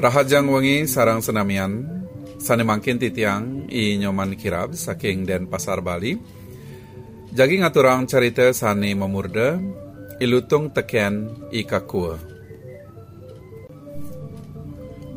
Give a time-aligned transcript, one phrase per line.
[0.00, 1.84] Rahajang wengi sarang senamian,
[2.40, 6.16] sane mangkin titiang i nyoman kirab saking den pasar Bali.
[7.36, 9.60] Jagi ngaturang cerita sane memurda,
[10.16, 12.16] ilutung teken i kakua.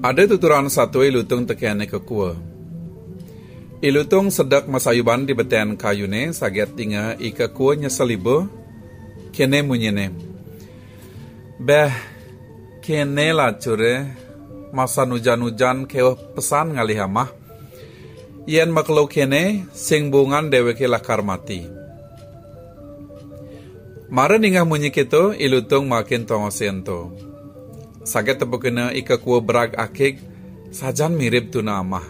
[0.04, 2.36] Ada tuturan satu ilutung teken i kakua.
[3.80, 8.52] Ilutung sedak masayuban di beten kayune saget tinga i kakua nyeselibo,
[9.32, 10.12] kene munyene.
[11.56, 11.96] Beh,
[12.84, 14.23] kene lah cure,
[14.74, 17.30] masa nujan-nujan keo pesan ngali hamah.
[18.50, 21.64] Yen maklo kene sing bungan deweke lakar mati.
[24.10, 27.14] Mara ningah munyi kito ilutung makin tongo sento.
[28.04, 30.20] Saget tepukena ika kuo berag akik
[30.74, 32.04] sajan mirip tuna amah.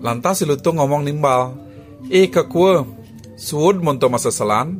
[0.00, 1.58] Lantas ilutung ngomong nimbal,
[2.08, 2.86] ika kuo
[3.34, 4.78] suud monto masa selan,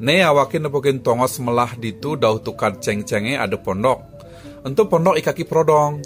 [0.00, 4.09] ne awakin nepukin tongos melah ditu dau tukar ceng-cenge ada pondok
[4.64, 6.02] untuk pondok ikaki prodong.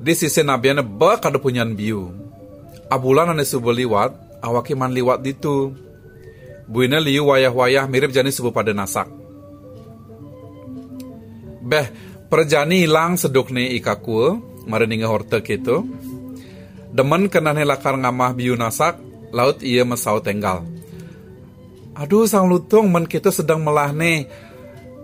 [0.00, 2.08] Di sisi nabiana ba kada punyan biu.
[2.88, 5.76] Abulan ane subuh liwat, awaki man liwat ditu.
[6.70, 9.10] Buina liu wayah-wayah mirip jani subuh pada nasak.
[11.60, 11.86] Beh,
[12.32, 15.84] perjani hilang seduk ni ikaku, mareninga horte gitu.
[16.90, 18.98] Demen kena lakar ngamah biu nasak,
[19.30, 20.66] laut ia mesau tenggal.
[21.94, 24.24] Aduh sang lutung men kita sedang nih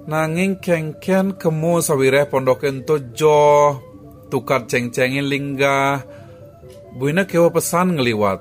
[0.06, 3.74] Nanging kengken kemu sawire pondoken to jo
[4.30, 5.98] tukar ceng-cengin lingga.
[6.94, 8.38] Buina kewa pesan ngeliwat.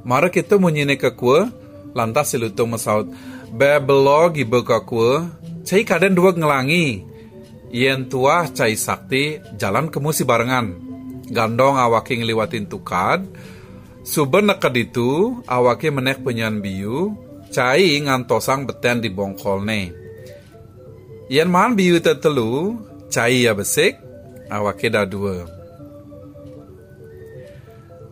[0.00, 1.44] Mara kita munyine kue,
[1.92, 3.04] lantas silutung mesaut.
[3.52, 5.28] Bebelo gibe kue,
[5.68, 7.04] cai kaden dua ngelangi.
[7.76, 10.72] Yen tua cai sakti, jalan kemu si barengan.
[11.28, 13.28] Gandong awaki ngeliwatin tukad,
[14.00, 17.12] Suben nekad itu, awaki menek penyan biu,
[17.50, 19.80] cai ngantosang beten di bongkol ne.
[21.30, 22.78] Yen man biu telu,
[23.10, 23.98] cai ya besik,
[24.50, 25.46] awake dah dua.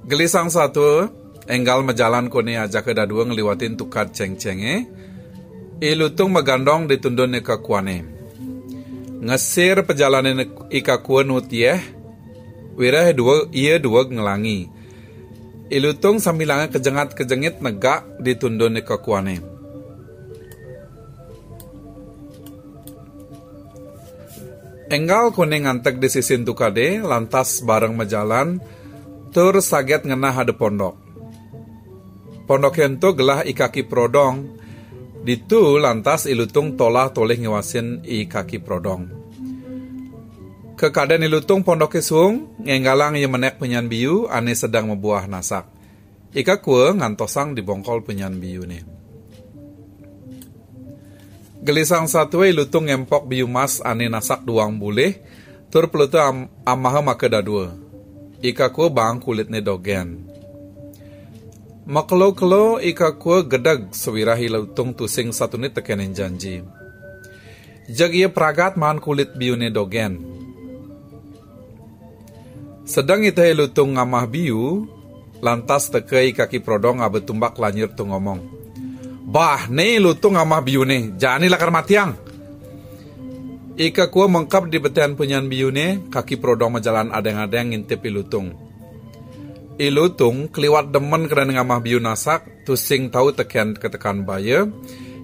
[0.07, 1.11] Gelisang satu,
[1.47, 4.87] enggal mejalan kone aja ke dua ngeliwatin tukar ceng-cenge,
[5.83, 8.07] ilutung megandong ditundun ke kuane.
[9.19, 11.83] Ngesir perjalanan ika kuan utieh,
[12.79, 14.78] wirah dua ia dua ngelangi
[15.69, 19.37] Ilutung sambilanga kejengat-kejengit negak ditundun ke kuane.
[24.89, 28.57] Enggal kuning ngantek di sisin tukade, lantas bareng mejalan,
[29.29, 30.97] tur saget ngena hade pondok.
[32.49, 34.49] Pondok hento gelah ikaki prodong,
[35.21, 39.28] ditu lantas ilutung tolah toleh ngewasin ikaki prodong.
[40.79, 45.67] Kekadang ilutung pondok kesung, ngenggalang yang menek penyan biu, ane sedang membuah nasak.
[46.31, 48.87] Ika kue ngantosang di bongkol penyan biu nih.
[51.67, 55.19] Gelisang satu ilutung ngempok biu mas ane nasak duang boleh,
[55.67, 57.75] tur pelutu am amaha maka dadua.
[58.39, 60.31] Ika kue bang kulit ne dogen.
[61.91, 66.63] Maklo-klo ika kue gedag sewirahi lutung tusing satu ni tekenin janji.
[67.89, 70.28] Jag ia pragat man kulit biu ne dogen.
[72.89, 74.89] Sedang ita lutung ngamah biu,
[75.45, 78.41] lantas tekei kaki prodong abe tumbak lanyir tu ngomong.
[79.29, 82.17] Bah, ne lutung ngamah biu ne, jani lakar matiang.
[83.77, 88.57] Ika kuah mengkap di betian punyan biu ne, kaki prodong majalan adeng-adeng ngintip ilutung.
[89.77, 94.65] Ilutung keliwat demen kena ngamah biu nasak, tusing tahu tekian ketekan baya,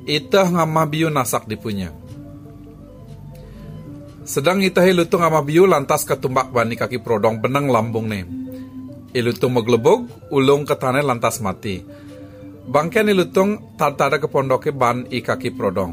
[0.05, 2.04] itah ngamah biu nasak dipunya.
[4.25, 8.25] Sedang itahi lutung ama biu lantas ketumbak bani kaki prodong benang lambung nih.
[9.13, 11.85] Ilutung meglebog, ulung ketane lantas mati.
[12.65, 15.93] Bangkian ilutung tada ke pondoknya ban i kaki prodong.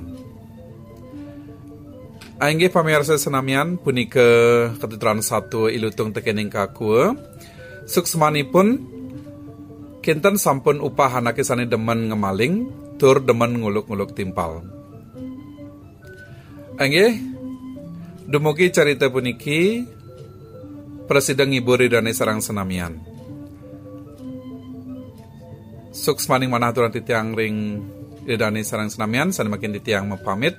[2.39, 4.27] Aingge pamirsa senamian puni ke
[4.79, 7.11] ketuturan satu ilutung tekening kaku.
[7.83, 8.79] Suksmani pun
[9.99, 14.63] kinten sampun upah anak sani demen ngemaling, tur demen nguluk-nguluk timpal.
[16.79, 17.19] Aingge
[18.31, 19.83] Dumugi cerita puniki
[21.03, 22.95] Presiden ngiburi dan serang senamian.
[25.91, 27.83] Suks maning mana aturan titiang ring
[28.23, 30.55] idani sarang senamian, sana makin titiang mempamit,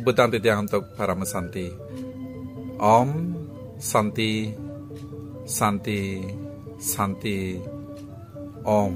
[0.00, 1.68] kebutuhan titiang untuk para mesanti.
[2.80, 3.10] Om,
[3.76, 4.48] Santi,
[5.44, 6.24] Santi,
[6.80, 7.60] Santi,
[8.64, 8.92] Om.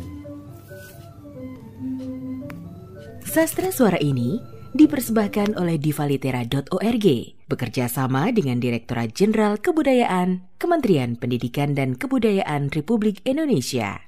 [3.28, 4.40] Sastra suara ini
[4.72, 14.05] dipersembahkan oleh divalitera.org bekerja sama dengan Direktorat Jenderal Kebudayaan, Kementerian Pendidikan dan Kebudayaan Republik Indonesia.